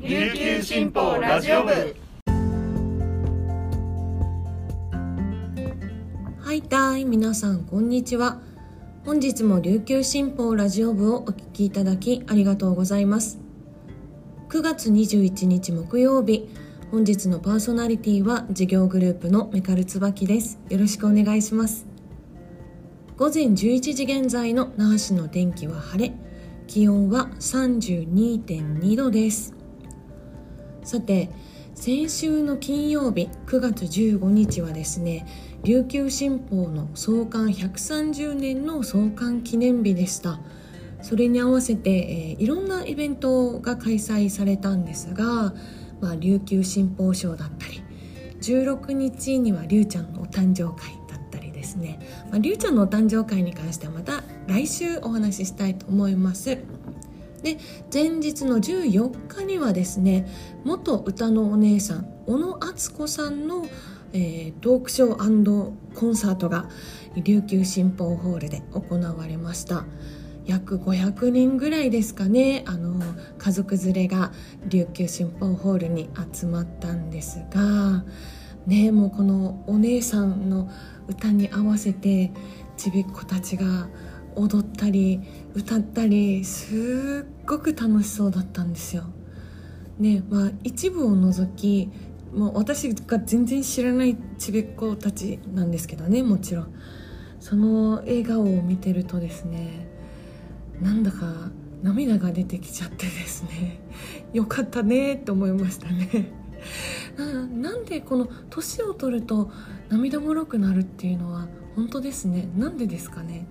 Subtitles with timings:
[0.00, 1.72] 琉球新報ラジオ部。
[6.38, 8.40] はいたい皆さんこんにちは。
[9.04, 13.40] 本日も琉球新報ラジオ部をお聞きいただきありがとうございます。
[14.50, 16.48] 9月21日木曜日
[16.92, 20.60] 本日のパーソナリティは事業グループのメカルツバキです。
[20.68, 21.88] よろしくお願いします。
[23.16, 26.14] 午前11時現在の那覇市の天気は晴れ
[26.68, 29.57] 気温は32.2度です。
[30.82, 31.30] さて
[31.74, 35.26] 先週の金曜日9月15日はですね
[35.62, 40.40] 琉球新報の創刊130年の創刊記念日でした。
[41.00, 45.54] それに合わせて、えー、いろんなイベントが開催されたんですが、
[46.00, 47.82] まあ、琉球新報賞だったり
[48.40, 56.58] 16日にはりゅうちゃんのお誕生会だったりですね、まあ、りゅうちゃんのお誕生会に関してはまた来週お話ししたいと思います。
[57.42, 57.58] で
[57.92, 60.26] 前日の14日にはですね
[60.64, 63.66] 元歌のお姉さん小野敦子さんの、
[64.12, 66.68] えー、トークショーコンサートが
[67.16, 69.84] 琉球新報ホールで行われました。
[70.48, 73.02] 約500人ぐらいですかねあの
[73.36, 74.32] 家族連れが
[74.66, 78.02] 琉球新報ホールに集まったんですが
[78.66, 80.70] ねもうこのお姉さんの
[81.06, 82.32] 歌に合わせて
[82.78, 83.88] ちびっ子たちが
[84.36, 85.20] 踊ったり
[85.54, 89.04] 歌ったりすっごく楽しそうだったんですよ。
[89.98, 91.90] ねまあ、一部を除き、
[92.32, 96.74] まあ、私が全然知らないちびっ子たちなんですけどねもちろん。
[97.40, 99.88] その笑顔を見てるとですね
[100.80, 101.50] なんだか
[101.82, 103.80] 涙が出てきちゃってですね
[104.32, 106.32] よかったねって思いましたね。
[107.16, 109.50] なんでこの年を取ると
[109.88, 112.48] 涙もろくなるっていうのは本当ですね。
[112.56, 113.46] なんでですかね。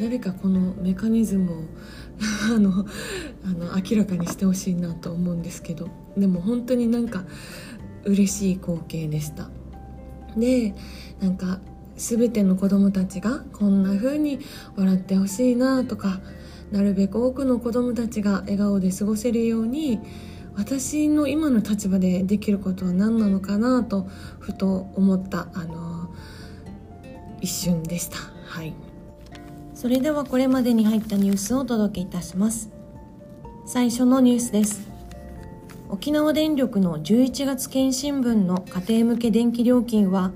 [0.00, 1.62] 誰かこのメカニズムを
[2.54, 2.86] あの
[3.44, 5.88] あの明らかにしてほしいなと思うんですけど。
[6.16, 7.24] でも本当になんか
[8.04, 9.50] 嬉しい光景でした。
[10.36, 10.74] で
[11.20, 11.60] なんか
[11.96, 14.38] 全ての子供たちがこんな風に
[14.76, 16.20] 笑ってほしいなとか
[16.70, 19.98] なるべく多くの子供たちが笑顔で過ごせるように
[20.54, 24.08] 私の今の立場でできることは何なのかなと
[24.38, 26.10] ふと思ったあの
[27.40, 28.16] 一瞬でした。
[28.46, 28.87] はい。
[29.78, 32.68] それではこれまでに入ったニュースをお届けいたします。
[33.64, 34.90] 最初のニュースです。
[35.88, 40.32] 沖縄電力の11月検針分の家庭向け電気料金は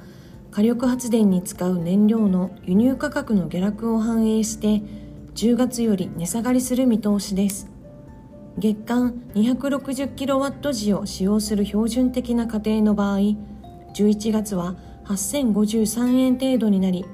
[0.53, 4.80] 火力発電に使う燃料の輸入価格の下落を反映して
[5.34, 7.69] 10月より値下がりする見通しです。
[8.59, 14.76] 月間 260kW 時を使用する標準的な家庭の場合11月は
[15.06, 17.04] 8053円程度になり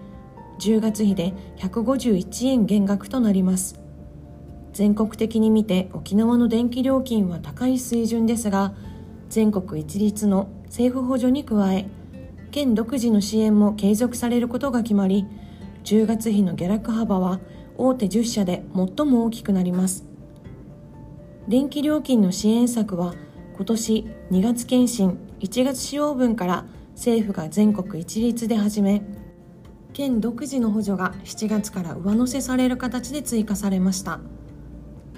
[0.59, 3.81] 10月比で151円減額となります。
[4.73, 8.75] 全国的に見て沖縄の電気料金は高い水準ですが
[9.29, 11.87] 全国一律の政府補助に加え
[12.51, 15.27] 県独自の支援も継続されることが決まり
[15.85, 17.41] 10月比の下落幅は
[17.77, 20.05] 大手10社で最も大きくなります。
[21.49, 23.15] 電気料金の支援策は
[23.57, 29.03] 今年2月検診1月使用分から政府が全国一律で始め
[29.93, 34.21] 県独自の補助が7月から上乗せされる形で追加されました。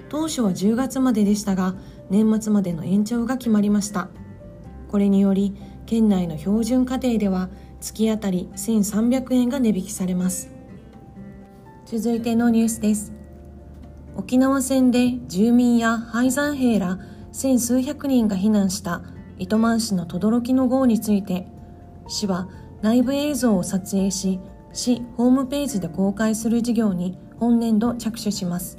[0.09, 1.75] 当初は10月まででしたが
[2.09, 4.09] 年末までの延長が決まりました。
[4.89, 5.55] これにより
[5.85, 7.49] 県内の標準家庭では
[7.79, 10.49] 月当たり1300円が値引きされます。
[11.85, 13.13] 続いてのニュースです。
[14.15, 16.99] 沖縄戦で住民や廃山兵ら
[17.31, 19.01] 千数百人が避難した
[19.39, 21.47] 糸満市の轟の号について
[22.07, 22.49] 市は
[22.81, 24.39] 内部映像を撮影し
[24.73, 28.77] 市ホームページで公開する事業に本年度着手します。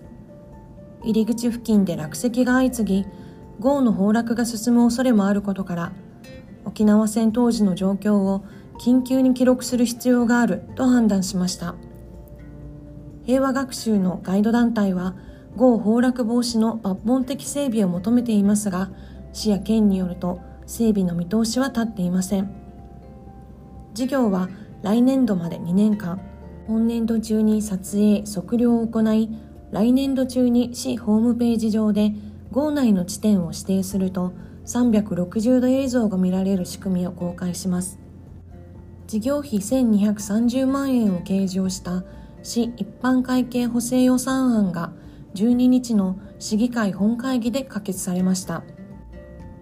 [1.03, 3.07] 入り口付近で落石が相次ぎ
[3.59, 5.93] 豪の崩落が進む恐れもあることから
[6.65, 8.45] 沖縄戦当時の状況を
[8.81, 11.75] 緊急に記録する必要があると判断しました。
[13.25, 15.15] 平和学習のガイド団体は
[15.57, 18.91] 豪崩落防止の抜本的整備を求めていますが
[19.33, 22.51] 市や県によると整備の見通しは立っていません。
[23.95, 24.49] 事業は
[24.83, 26.21] 来年度まで2年間
[26.67, 29.31] 本年度中に撮影測量を行い
[29.71, 32.13] 来年度中に市ホームページ上で
[32.51, 34.33] 号内の地点を指定すると
[34.67, 37.99] 360度映像が見られる仕組みを公開します。
[39.07, 42.05] 事業費1230万円を計上した
[42.43, 44.93] 市一般会計補正予算案が
[45.35, 48.63] 12日の市議会本会議で可決されました。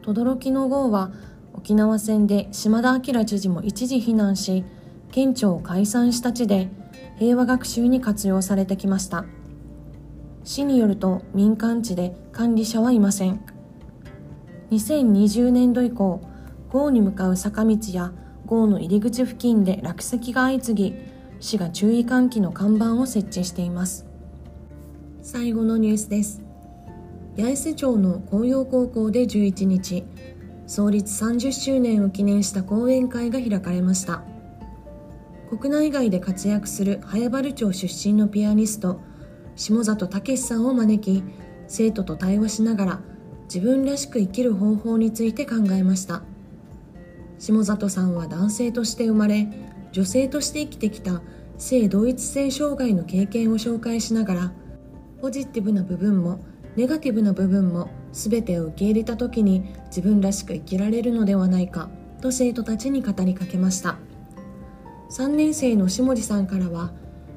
[0.02, 1.12] 轟の号は
[1.54, 4.64] 沖縄戦で島田明知事も一時避難し
[5.10, 6.68] 県庁を解散した地で
[7.18, 9.24] 平和学習に活用されてきました。
[10.44, 13.44] 市によると民間地で管理者はいません。
[14.70, 16.20] 2020年度以降
[16.70, 18.12] 豪に向かう坂道や
[18.46, 20.96] 豪の入り口付近で落石が相次ぎ
[21.40, 24.06] 市が注意喚起の看板を設置しています。
[25.22, 26.42] 最後のニュースです。
[27.36, 30.04] 八重瀬町の紅葉高校で11日
[30.66, 34.22] 創立30周年を記念した講演会が開かれました。
[35.50, 39.00] 国内外で活躍する早原町出身のピアニスト
[39.56, 41.24] 下里武さんを招き
[41.66, 43.00] 生徒と対話しながら
[43.52, 46.22] 自分らしく生きる方法について考えました。
[47.40, 49.48] 下里さんは男性として生まれ
[49.90, 51.20] 女性として生きてきた
[51.58, 54.52] 性同一性障害の経験を紹介しながら
[55.20, 56.44] ポジティブな部分も
[56.76, 63.98] ネガティブな部分も全てを受け入れた時に自分らしく生きられるのではないかと生徒たちに語りかけました。
[65.10, 66.92] 3年生の下地さんからは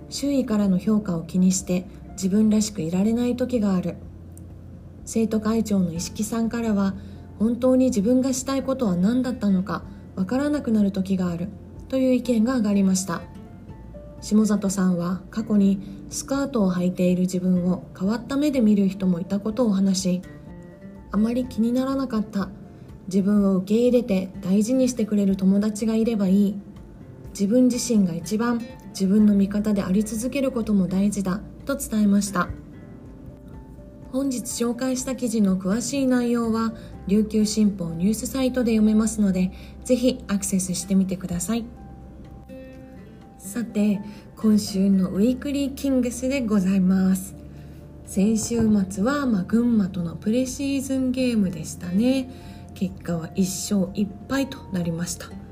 [0.09, 3.95] 周囲からの評価を気にして自分らしくいられない時がある。
[5.05, 6.93] 生徒会長の石木さんからは
[7.39, 9.83] 本当に自分がしたいことは何だったのか
[10.15, 11.49] わからなくなる時がある。
[11.89, 13.21] という意見が上がりました。
[14.21, 15.79] 下里さんは過去に
[16.09, 20.21] スカートを履いている自分を変わった目で見る人もいたことを話し
[21.11, 22.49] あまり気にならなかった。
[23.07, 26.55] 自分を受け入れて大事にしてくれる友達がいればいい。
[27.33, 32.47] 自分自身が一番自分の味方であり続けることも大事だと伝えました。
[34.12, 36.74] 本日紹介した記事の詳しい内容は
[37.07, 39.51] 琉球新報ニュースサイトで読めますので
[39.85, 41.65] ぜひアクセスしてみてください。
[43.39, 44.00] さて
[44.38, 47.35] 今週のウィークリーキングスでございます。
[48.06, 48.59] 先週
[48.89, 52.30] 末は、まあ、群馬とのプレシーズンゲームでしたね。
[52.75, 55.43] 結果は1勝1敗となりました。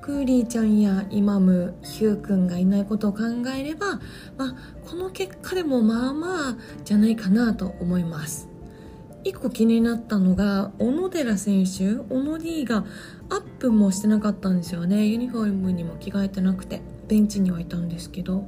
[0.00, 3.20] クーリーちゃんやイマムヒュー君がいないことを考
[3.54, 4.00] えれば、
[4.38, 4.54] まあ、
[4.88, 8.48] この結果でもまあまあじゃないかなと思います。
[9.22, 12.86] 一個気になったのが小野寺選手小野 D が
[13.28, 15.06] アップもしてなかったんですよね。
[15.06, 18.44] ユニフォームにも着替えてなくてベンチにはいたんですけど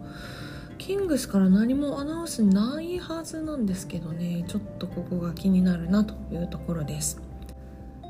[0.78, 4.44] キングスから何もアナウンスないはずなんですけどね。
[4.48, 7.20] ちょっとここが気になるなというところです。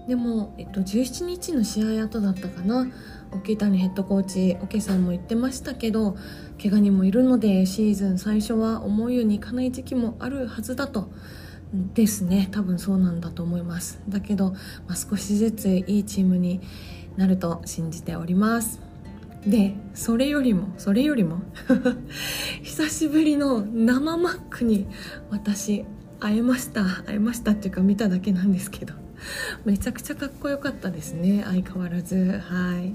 [0.09, 2.89] でも、えっと、17日の試合後だったかな。
[3.31, 6.17] 沖谷ヘッドコーチ桶さんも言ってましたけど
[6.61, 11.11] 怪我人もいるのでシーズン最初は思うようにいかない時期もあるはずだと。
[11.95, 12.49] ですね。
[12.53, 14.03] 多分そうなんだと思います。
[14.07, 14.51] だけど、
[14.87, 16.61] まあ、少しずついいチームに
[17.17, 18.81] なると信じております。
[19.47, 21.41] でそれよりもそれよりも
[22.63, 24.87] 久しぶりの生マックに
[25.31, 25.85] 私
[26.21, 26.85] 会えました。
[26.85, 29.02] 会えましたっていうか見ただけなんですけど。
[29.65, 31.43] めちゃくちゃかっこよかったですね。
[31.45, 32.41] 相変わらず。
[32.45, 32.95] はい。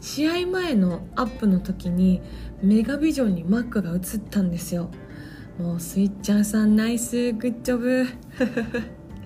[0.00, 2.20] 試合前のアップの時に
[2.62, 4.00] メガビジョンにマックが映っ
[4.30, 4.90] たんですよ。
[5.58, 8.06] もうスイッチャーさんナイスグッジョブ。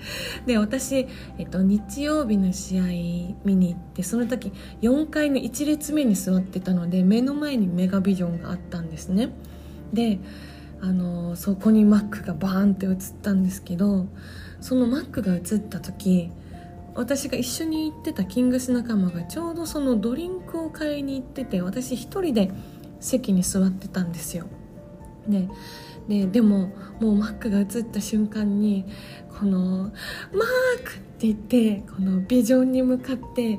[0.47, 1.07] で私、
[1.39, 2.85] えっと、日曜日の試合
[3.45, 9.31] 見に行ってその時4階の1列目に座ってたので目の前にメガビジョンがあったんですね。
[9.93, 10.19] で
[10.83, 14.07] あのそこにマックがバーンって映ったんですけど
[14.61, 16.31] そのマックが映った時
[16.95, 22.51] 私が一緒に行ってたキングス仲間がちょうどそのドリンクを買いに行ってて私一人で
[22.99, 24.47] 席に座ってたんですよ
[25.29, 25.49] で
[26.09, 28.85] ででももうマックが映った瞬間に
[29.39, 29.93] この
[30.35, 33.59] 「マーク!」って言ってこのビジョンに向かって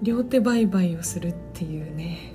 [0.00, 2.32] 両手バイバイをするっていうね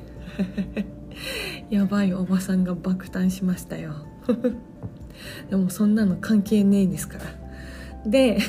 [1.70, 3.96] やばいおばさんが爆誕しましたよ
[5.50, 7.24] でもそんなの関係ねえですから。
[8.10, 8.40] で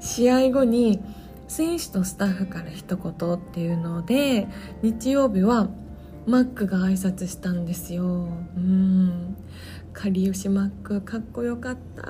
[0.00, 1.00] 試合後に
[1.46, 4.48] 選手とスタッフから一言っていうので
[4.82, 5.68] 日曜日は
[6.26, 8.04] マックが挨拶したんですよ。
[8.04, 9.36] うん。
[9.94, 12.04] かりゆしマックかっこよかった。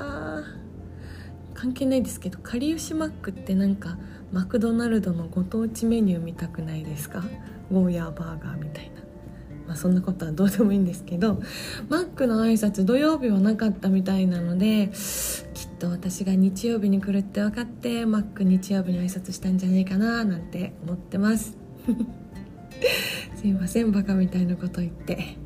[1.55, 3.97] 関係ないですけどかりゆしマックってなんか
[4.33, 7.23] マクドナルドのご当地メニュー見たくないですか？
[7.73, 8.98] ゴーヤーバーガーみたいな。
[9.69, 11.41] まあ、そんなことはどうでもいいんですけど
[11.91, 14.91] マックの挨拶土曜日はなかったみたいなので
[15.55, 21.57] きっと私が日曜日に来るって分かってマック日曜日に挨拶したんじゃないかななんて思ってます。
[23.37, 25.37] すいませんバカみたいなこと言って。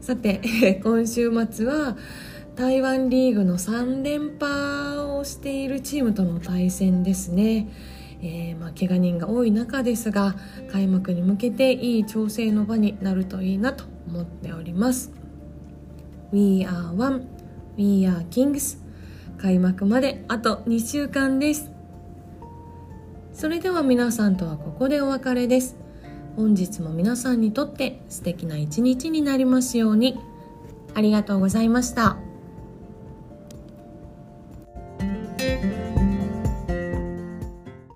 [0.00, 0.42] さて
[0.84, 1.96] 今週末は
[2.56, 7.68] 台湾リーグの3連覇をしているチームとの対戦ですね。
[8.24, 10.34] えー、まあ、怪我人が多い中ですが
[10.72, 15.12] 開幕に向けていい調整の場になるといいなと思っております。
[16.32, 17.28] We are one
[17.76, 18.78] We are kings
[19.38, 21.70] 開幕まであと2週間です。
[23.34, 25.76] それでは皆さんとはここでお別れです。
[26.36, 30.18] 本日も皆さんにとって素敵な一日になりますように。
[30.94, 32.23] ありがとうございました。